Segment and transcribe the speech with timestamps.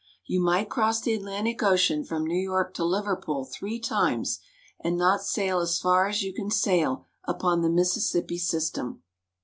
[0.25, 4.39] You might cross the Atlantic Ocean from New York to Liverpool three times,
[4.83, 9.03] and not sail as far as you can sail upon the Mississippi system.